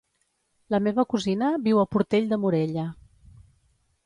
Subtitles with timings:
[0.75, 2.87] La meva cosina viu a Portell de Morella.